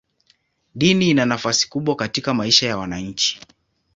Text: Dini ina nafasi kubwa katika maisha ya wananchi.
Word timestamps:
Dini 0.75 1.09
ina 1.09 1.25
nafasi 1.25 1.69
kubwa 1.69 1.95
katika 1.95 2.33
maisha 2.33 2.67
ya 2.67 2.77
wananchi. 2.77 3.39